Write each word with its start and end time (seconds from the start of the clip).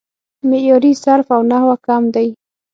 معیاري 0.49 0.93
صرف 1.03 1.27
او 1.35 1.41
نحو 1.49 1.71
کم 1.87 2.03
دی 2.13 2.27